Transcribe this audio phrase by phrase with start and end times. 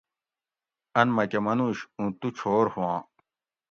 [0.99, 2.97] ان مکہ منوش اُوں تو چھور ھواں